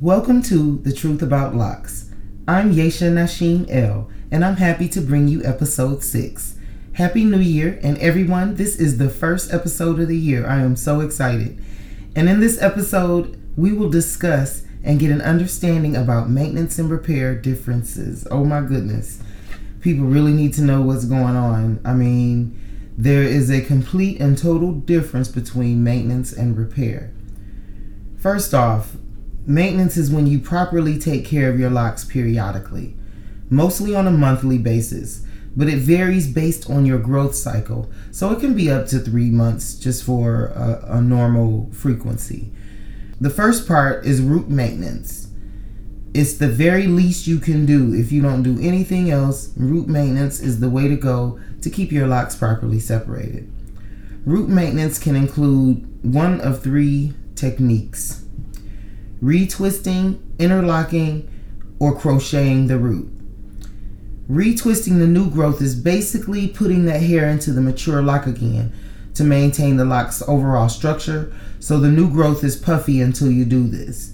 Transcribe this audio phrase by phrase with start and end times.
[0.00, 2.10] Welcome to The Truth About Locks.
[2.48, 6.57] I'm Yesha Nashim L, and I'm happy to bring you episode 6.
[6.98, 10.44] Happy New Year, and everyone, this is the first episode of the year.
[10.44, 11.56] I am so excited.
[12.16, 17.36] And in this episode, we will discuss and get an understanding about maintenance and repair
[17.36, 18.26] differences.
[18.32, 19.22] Oh my goodness.
[19.80, 21.80] People really need to know what's going on.
[21.84, 22.58] I mean,
[22.98, 27.12] there is a complete and total difference between maintenance and repair.
[28.16, 28.96] First off,
[29.46, 32.96] Maintenance is when you properly take care of your locks periodically,
[33.48, 35.24] mostly on a monthly basis,
[35.56, 37.90] but it varies based on your growth cycle.
[38.10, 42.52] So it can be up to three months just for a, a normal frequency.
[43.20, 45.28] The first part is root maintenance.
[46.14, 47.92] It's the very least you can do.
[47.94, 51.92] If you don't do anything else, root maintenance is the way to go to keep
[51.92, 53.52] your locks properly separated.
[54.24, 58.24] Root maintenance can include one of three techniques
[59.22, 61.28] retwisting, interlocking,
[61.80, 63.10] or crocheting the root.
[64.28, 68.72] Retwisting the new growth is basically putting that hair into the mature lock again
[69.14, 73.66] to maintain the lock's overall structure so the new growth is puffy until you do
[73.66, 74.12] this.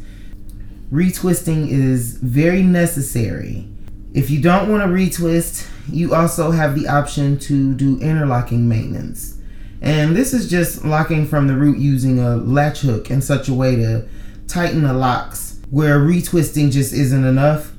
[0.92, 3.68] Retwisting is very necessary.
[4.12, 9.38] If you don't want to retwist, you also have the option to do interlocking maintenance.
[9.82, 13.54] And this is just locking from the root using a latch hook in such a
[13.54, 14.08] way to
[14.46, 17.73] tighten the locks where retwisting just isn't enough.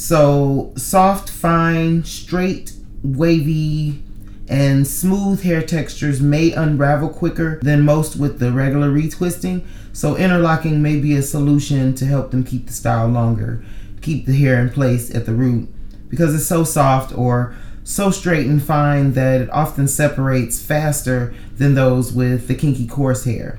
[0.00, 4.00] So, soft, fine, straight, wavy,
[4.48, 9.66] and smooth hair textures may unravel quicker than most with the regular retwisting.
[9.92, 13.64] So, interlocking may be a solution to help them keep the style longer,
[14.00, 15.68] keep the hair in place at the root
[16.08, 21.74] because it's so soft or so straight and fine that it often separates faster than
[21.74, 23.58] those with the kinky coarse hair.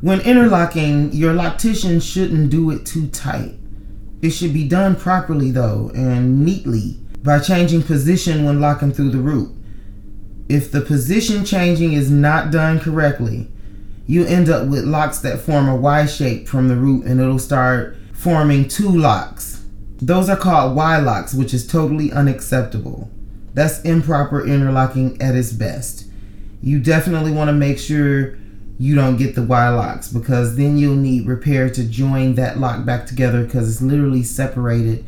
[0.00, 3.54] When interlocking, your loctician shouldn't do it too tight.
[4.24, 9.18] It should be done properly though and neatly by changing position when locking through the
[9.18, 9.54] root.
[10.48, 13.52] If the position changing is not done correctly,
[14.06, 17.38] you end up with locks that form a Y shape from the root and it'll
[17.38, 19.62] start forming two locks.
[20.00, 23.10] Those are called Y locks, which is totally unacceptable.
[23.52, 26.06] That's improper interlocking at its best.
[26.62, 28.38] You definitely want to make sure
[28.78, 32.84] you don't get the Y locks because then you'll need repair to join that lock
[32.84, 35.04] back together because it's literally separated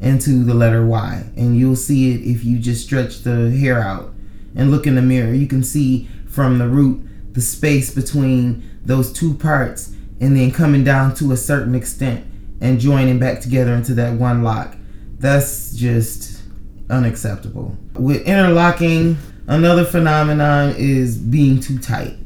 [0.00, 1.24] into the letter Y.
[1.36, 4.12] And you'll see it if you just stretch the hair out
[4.56, 5.32] and look in the mirror.
[5.32, 10.82] You can see from the root the space between those two parts and then coming
[10.82, 12.26] down to a certain extent
[12.60, 14.76] and joining back together into that one lock.
[15.18, 16.42] That's just
[16.90, 17.76] unacceptable.
[17.94, 22.16] With interlocking, another phenomenon is being too tight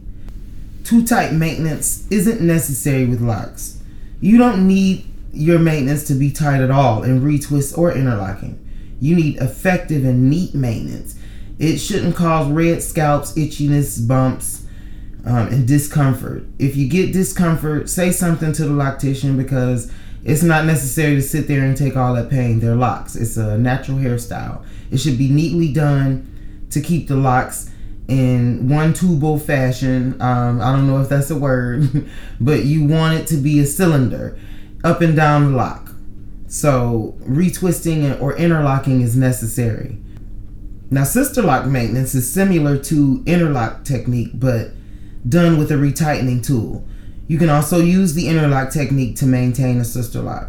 [0.89, 3.79] too tight maintenance isn't necessary with locks.
[4.23, 5.05] You don't need
[5.35, 8.59] your maintenance to be tight at all in retwist or interlocking.
[8.99, 11.15] You need effective and neat maintenance.
[11.59, 14.65] It shouldn't cause red scalps, itchiness, bumps,
[15.27, 16.47] um, and discomfort.
[16.59, 19.93] If you get discomfort, say something to the loctician because
[20.25, 22.61] it's not necessary to sit there and take all that pain.
[22.61, 23.15] They're locks.
[23.15, 24.65] It's a natural hairstyle.
[24.91, 27.71] It should be neatly done to keep the locks
[28.09, 30.21] in one tubal fashion.
[30.21, 32.09] Um, I don't know if that's a word,
[32.41, 34.39] but you want it to be a cylinder
[34.83, 35.93] up and down lock.
[36.47, 39.99] So retwisting or interlocking is necessary.
[40.91, 44.71] Now, sister lock maintenance is similar to interlock technique, but
[45.29, 46.87] done with a retightening tool.
[47.27, 50.49] You can also use the interlock technique to maintain a sister lock.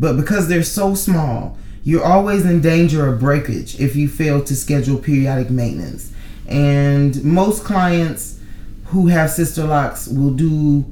[0.00, 4.56] But because they're so small, you're always in danger of breakage if you fail to
[4.56, 6.12] schedule periodic maintenance.
[6.52, 8.38] And most clients
[8.86, 10.84] who have sister locks will do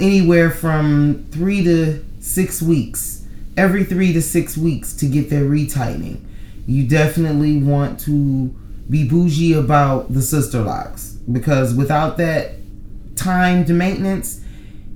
[0.00, 3.26] anywhere from three to six weeks,
[3.58, 6.20] every three to six weeks to get their retightening.
[6.66, 8.48] You definitely want to
[8.88, 12.52] be bougie about the sister locks because without that
[13.16, 14.40] timed maintenance,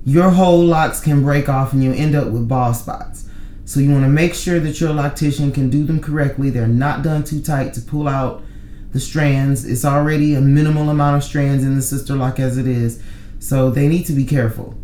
[0.03, 3.29] your whole locks can break off and you'll end up with bald spots.
[3.65, 6.49] So you want to make sure that your loctician can do them correctly.
[6.49, 8.43] They're not done too tight to pull out
[8.91, 9.65] the strands.
[9.65, 13.01] It's already a minimal amount of strands in the sister lock as it is.
[13.39, 14.75] So they need to be careful.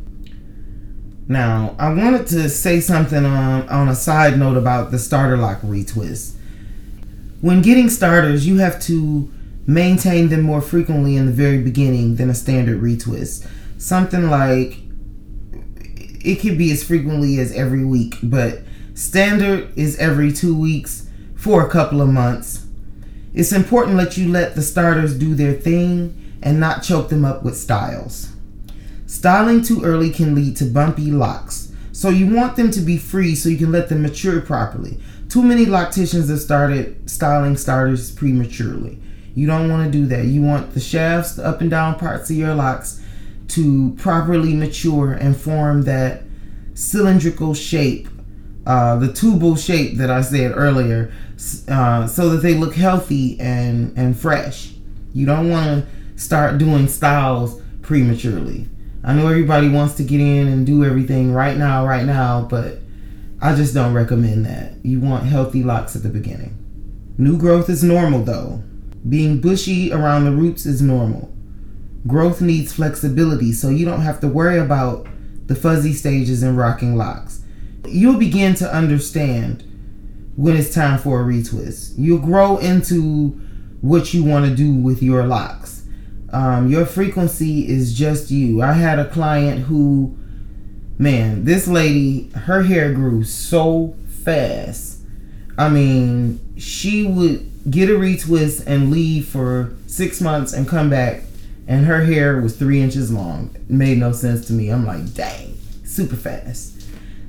[1.28, 5.62] Now, I wanted to say something on, on a side note about the starter lock
[5.62, 6.36] retwist.
[7.42, 9.32] When getting starters, you have to
[9.68, 13.46] maintain them more frequently in the very beginning than a standard retwist.
[13.78, 14.80] Something like
[16.26, 18.62] it could be as frequently as every week, but
[18.94, 22.67] standard is every two weeks for a couple of months.
[23.38, 27.44] It's important that you let the starters do their thing and not choke them up
[27.44, 28.30] with styles.
[29.06, 33.36] Styling too early can lead to bumpy locks, so you want them to be free
[33.36, 35.00] so you can let them mature properly.
[35.30, 39.00] Too many locticians have started styling starters prematurely.
[39.36, 40.26] You don't want to do that.
[40.26, 43.00] You want the shafts, the up and down parts of your locks
[43.50, 46.24] to properly mature and form that
[46.74, 48.08] cylindrical shape,
[48.68, 51.14] uh, the tubal shape that I said earlier,
[51.70, 54.74] uh, so that they look healthy and, and fresh.
[55.14, 58.68] You don't want to start doing styles prematurely.
[59.06, 62.80] I know everybody wants to get in and do everything right now, right now, but
[63.42, 64.84] I just don't recommend that.
[64.84, 66.58] You want healthy locks at the beginning.
[67.18, 68.64] New growth is normal though.
[69.08, 71.34] Being bushy around the roots is normal.
[72.06, 75.08] Growth needs flexibility, so you don't have to worry about
[75.46, 77.37] the fuzzy stages in rocking locks.
[77.90, 79.64] You'll begin to understand
[80.36, 81.94] when it's time for a retwist.
[81.98, 83.30] You'll grow into
[83.82, 85.84] what you want to do with your locks.
[86.32, 88.62] Um, your frequency is just you.
[88.62, 90.18] I had a client who,
[90.98, 95.00] man, this lady, her hair grew so fast.
[95.58, 101.24] I mean, she would get a retwist and leave for six months and come back
[101.68, 103.52] and her hair was three inches long.
[103.54, 104.70] It made no sense to me.
[104.70, 106.77] I'm like, dang, super fast.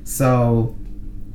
[0.09, 0.75] So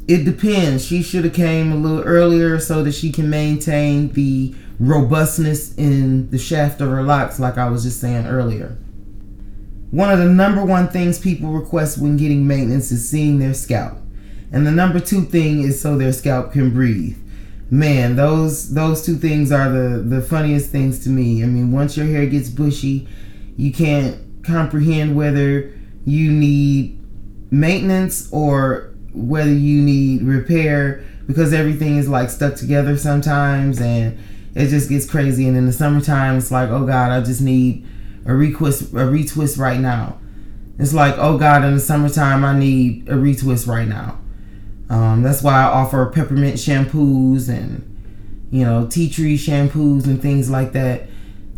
[0.09, 0.85] it depends.
[0.85, 6.29] She should have came a little earlier so that she can maintain the robustness in
[6.31, 8.77] the shaft of her locks, like I was just saying earlier.
[9.93, 13.99] One of the number one things people request when getting maintenance is seeing their scalp.
[14.51, 17.17] And the number two thing is so their scalp can breathe
[17.71, 21.43] man, those those two things are the the funniest things to me.
[21.43, 23.09] I mean, once your hair gets bushy,
[23.57, 25.73] you can't comprehend whether
[26.05, 27.01] you need
[27.61, 34.19] maintenance or whether you need repair because everything is like stuck together sometimes and
[34.55, 35.47] it just gets crazy.
[35.49, 37.87] And in the summertime it's like oh god i just need
[38.25, 40.19] a retwist a retwist right now.
[40.79, 44.19] It's like oh god in the summertime i need a retwist right now.
[44.91, 47.91] Um, that's why I offer peppermint shampoos and
[48.51, 51.09] you know tea tree shampoos and things like that,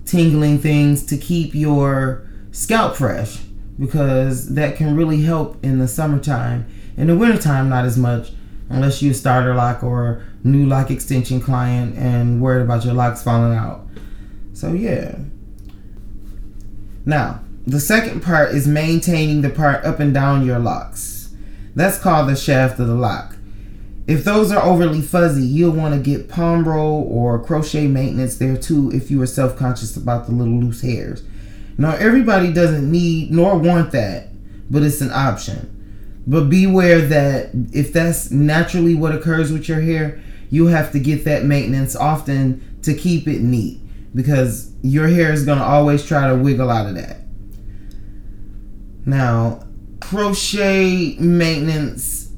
[0.05, 3.39] tingling things to keep your scalp fresh
[3.79, 6.67] because that can really help in the summertime.
[6.97, 8.33] In the wintertime, not as much
[8.69, 13.23] unless you're a starter lock or new lock extension client and worried about your locks
[13.23, 13.87] falling out.
[14.55, 15.19] So yeah.
[17.05, 21.35] Now, the second part is maintaining the part up and down your locks.
[21.75, 23.37] That's called the shaft of the lock.
[24.07, 28.57] If those are overly fuzzy, you'll want to get palm roll or crochet maintenance there
[28.57, 31.23] too if you are self conscious about the little loose hairs.
[31.79, 34.29] Now, everybody doesn't need nor want that,
[34.71, 35.73] but it's an option.
[36.27, 41.25] But beware that if that's naturally what occurs with your hair, you have to get
[41.25, 43.81] that maintenance often to keep it neat
[44.15, 47.19] because your hair is going to always try to wiggle out of that.
[49.05, 49.67] Now,
[50.01, 52.33] crochet maintenance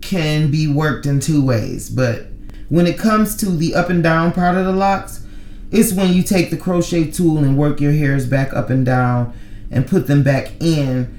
[0.00, 2.28] can be worked in two ways, but
[2.68, 5.25] when it comes to the up and down part of the locks,
[5.70, 9.36] it's when you take the crochet tool and work your hairs back up and down
[9.70, 11.12] and put them back in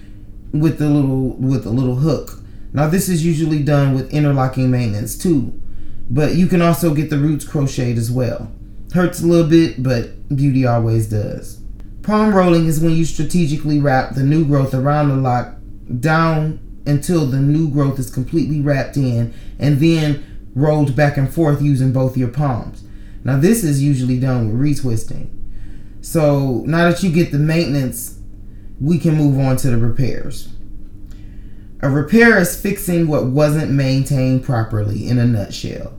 [0.53, 2.39] with the little with a little hook.
[2.73, 5.59] Now this is usually done with interlocking maintenance too,
[6.09, 8.51] but you can also get the roots crocheted as well.
[8.93, 11.61] Hurts a little bit, but beauty always does.
[12.01, 15.55] Palm rolling is when you strategically wrap the new growth around the lock
[15.99, 20.23] down until the new growth is completely wrapped in and then
[20.55, 22.83] rolled back and forth using both your palms.
[23.27, 25.27] Now, this is usually done with retwisting.
[25.99, 28.19] So, now that you get the maintenance,
[28.79, 30.47] we can move on to the repairs.
[31.81, 35.91] A repair is fixing what wasn't maintained properly in a nutshell.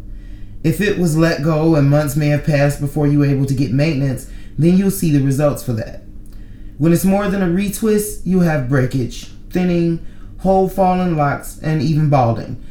[0.65, 3.55] If it was let go and months may have passed before you were able to
[3.55, 6.05] get maintenance, then you'll see the results for that.
[6.79, 10.03] When it's more than a retwist, you have breakage, thinning,
[10.39, 12.65] whole fallen locks, and even balding.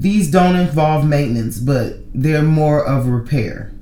[0.00, 3.72] These don't involve maintenance, but they're more of repair.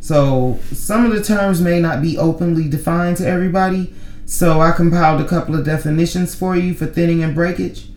[0.00, 3.92] So, some of the terms may not be openly defined to everybody,
[4.24, 7.88] so I compiled a couple of definitions for you for thinning and breakage.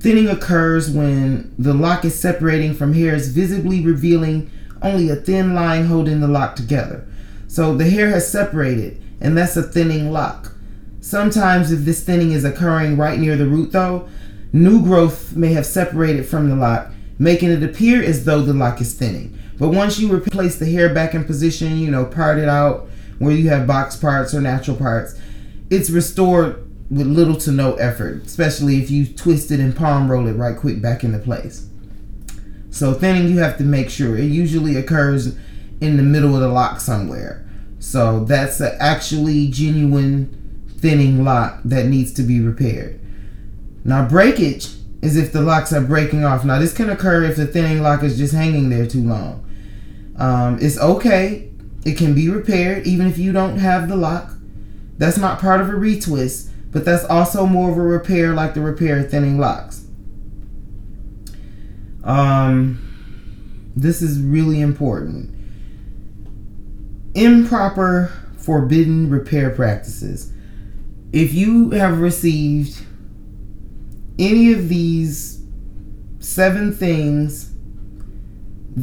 [0.00, 4.50] Thinning occurs when the lock is separating from hairs visibly revealing
[4.82, 7.06] only a thin line holding the lock together.
[7.46, 10.54] So the hair has separated, and that's a thinning lock.
[11.00, 14.08] Sometimes, if this thinning is occurring right near the root, though,
[14.52, 18.80] new growth may have separated from the lock, making it appear as though the lock
[18.80, 19.37] is thinning.
[19.58, 22.88] But once you replace the hair back in position, you know, part it out
[23.18, 25.18] where you have box parts or natural parts,
[25.70, 30.26] it's restored with little to no effort, especially if you twist it and palm roll
[30.26, 31.68] it right quick back into place.
[32.70, 35.36] So thinning, you have to make sure it usually occurs
[35.80, 37.44] in the middle of the lock somewhere.
[37.78, 43.00] So that's an actually genuine thinning lock that needs to be repaired.
[43.84, 46.44] Now breakage is if the locks are breaking off.
[46.44, 49.47] Now this can occur if the thinning lock is just hanging there too long.
[50.18, 51.50] Um, it's okay.
[51.84, 54.32] It can be repaired even if you don't have the lock.
[54.98, 58.60] That's not part of a retwist, but that's also more of a repair like the
[58.60, 59.86] repair thinning locks.
[62.02, 65.34] Um, this is really important.
[67.14, 70.32] Improper, forbidden repair practices.
[71.12, 72.84] If you have received
[74.18, 75.42] any of these
[76.18, 77.52] seven things,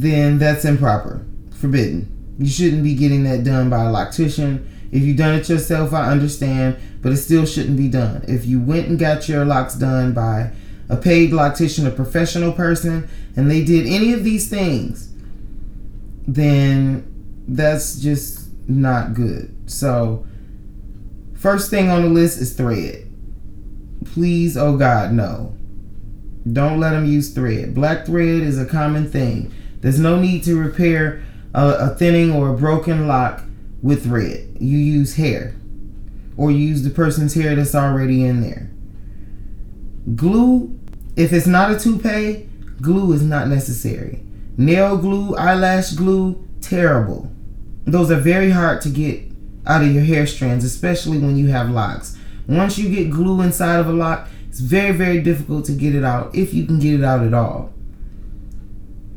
[0.01, 2.11] then that's improper, forbidden.
[2.37, 4.67] You shouldn't be getting that done by a loctician.
[4.91, 8.25] If you've done it yourself, I understand, but it still shouldn't be done.
[8.27, 10.51] If you went and got your locks done by
[10.89, 15.13] a paid loctician, a professional person, and they did any of these things,
[16.27, 17.07] then
[17.47, 19.55] that's just not good.
[19.65, 20.25] So,
[21.35, 23.09] first thing on the list is thread.
[24.03, 25.55] Please, oh God, no.
[26.51, 27.73] Don't let them use thread.
[27.73, 29.53] Black thread is a common thing.
[29.85, 31.23] There's no need to repair
[31.53, 33.43] a, a thinning or a broken lock
[33.83, 34.57] with thread.
[34.59, 35.53] You use hair,
[36.37, 38.71] or you use the person's hair that's already in there.
[40.15, 40.79] Glue,
[41.15, 42.49] if it's not a toupee,
[42.81, 44.23] glue is not necessary.
[44.57, 47.31] Nail glue, eyelash glue, terrible.
[47.83, 49.21] Those are very hard to get
[49.67, 52.17] out of your hair strands, especially when you have locks.
[52.47, 56.03] Once you get glue inside of a lock, it's very, very difficult to get it
[56.03, 57.74] out if you can get it out at all.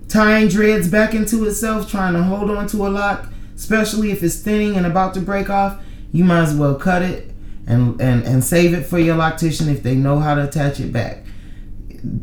[0.08, 4.36] Tying dreads back into itself, trying to hold on to a lock, especially if it's
[4.36, 5.80] thinning and about to break off,
[6.12, 7.30] you might as well cut it
[7.66, 10.92] and, and, and save it for your loctician if they know how to attach it
[10.92, 11.24] back.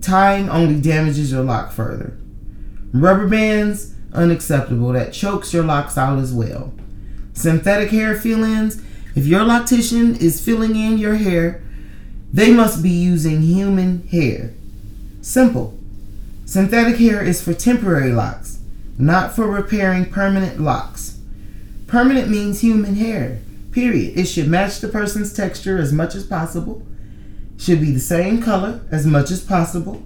[0.02, 2.18] Tying only damages your lock further.
[2.92, 4.94] Rubber bands, unacceptable.
[4.94, 6.74] That chokes your locks out as well.
[7.34, 8.82] Synthetic hair fill-ins,
[9.16, 11.62] if your loctician is filling in your hair,
[12.34, 14.54] they must be using human hair.
[15.22, 15.78] Simple.
[16.46, 18.60] Synthetic hair is for temporary locks,
[19.00, 21.18] not for repairing permanent locks.
[21.88, 23.40] Permanent means human hair,
[23.72, 24.16] period.
[24.16, 26.86] It should match the person's texture as much as possible,
[27.58, 30.04] should be the same color as much as possible,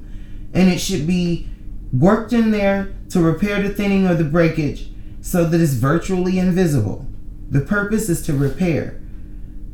[0.54, 1.50] and it should be
[1.92, 4.90] worked in there to repair the thinning or the breakage
[5.22, 7.06] so that it's virtually invisible.
[7.50, 9.02] The purpose is to repair,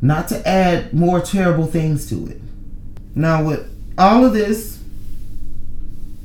[0.01, 2.41] not to add more terrible things to it.
[3.13, 3.69] Now, with
[3.99, 4.79] all of this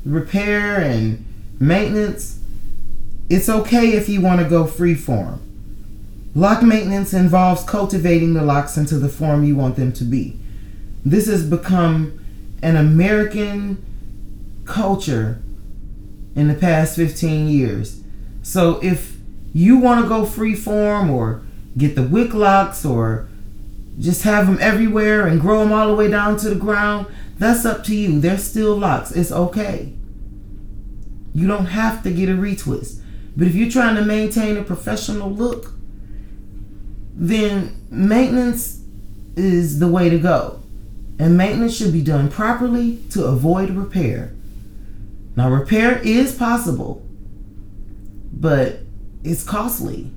[0.05, 1.25] repair and
[1.59, 2.39] maintenance,
[3.29, 5.39] it's okay if you want to go freeform.
[6.33, 10.37] Lock maintenance involves cultivating the locks into the form you want them to be.
[11.03, 12.17] This has become
[12.61, 13.83] an American
[14.65, 15.41] culture
[16.35, 18.01] in the past 15 years.
[18.43, 19.17] So if
[19.53, 21.41] you want to go freeform or
[21.77, 23.27] get the wick locks or
[23.99, 27.07] just have them everywhere and grow them all the way down to the ground,
[27.41, 28.19] that's up to you.
[28.19, 29.11] They're still locks.
[29.11, 29.93] It's okay.
[31.33, 33.01] You don't have to get a retwist.
[33.35, 35.73] But if you're trying to maintain a professional look,
[37.15, 38.83] then maintenance
[39.35, 40.61] is the way to go.
[41.17, 44.35] And maintenance should be done properly to avoid repair.
[45.35, 47.03] Now, repair is possible,
[48.31, 48.81] but
[49.23, 50.11] it's costly.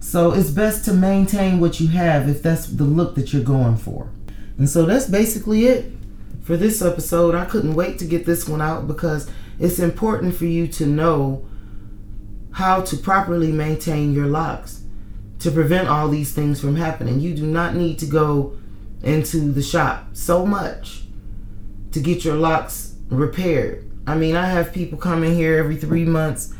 [0.00, 3.78] So it's best to maintain what you have if that's the look that you're going
[3.78, 4.10] for.
[4.58, 5.94] And so that's basically it
[6.50, 7.36] for this episode.
[7.36, 9.30] I couldn't wait to get this one out because
[9.60, 11.46] it's important for you to know
[12.50, 14.82] how to properly maintain your locks
[15.38, 17.20] to prevent all these things from happening.
[17.20, 18.58] You do not need to go
[19.00, 21.04] into the shop so much
[21.92, 23.88] to get your locks repaired.
[24.08, 26.52] I mean, I have people come in here every three months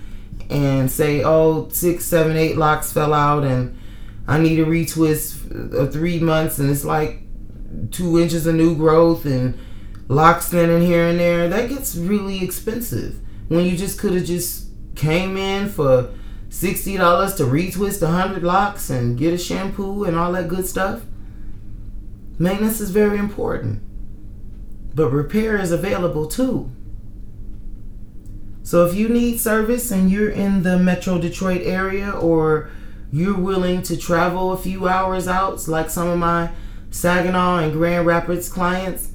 [0.48, 3.76] and say, oh, six, seven, eight locks fell out and
[4.28, 7.22] I need a retwist of uh, three months and it's like
[7.90, 9.58] two inches of new growth and
[10.10, 11.48] locks thinning here and there.
[11.48, 16.10] That gets really expensive when you just could have just came in for
[16.48, 20.66] sixty dollars to retwist a hundred locks and get a shampoo and all that good
[20.66, 21.02] stuff.
[22.40, 23.82] Maintenance is very important,
[24.94, 26.70] but repair is available too.
[28.64, 32.70] So if you need service and you're in the Metro Detroit area or
[33.12, 36.50] you're willing to travel a few hours out, like some of my
[36.90, 39.12] Saginaw and Grand Rapids clients,